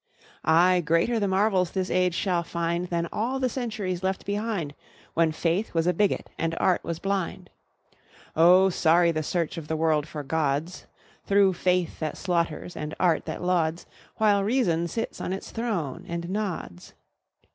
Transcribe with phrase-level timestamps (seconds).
[0.43, 4.73] Ay, greater the marvels this age shall find Than all the centuries left behind,
[5.13, 7.51] When faith was a bigot and art was blind.
[8.35, 10.87] Oh, sorry the search of the world for gods,
[11.27, 13.85] Through faith that slaughters and art that lauds,
[14.15, 16.95] While reason sits on its throne and nods.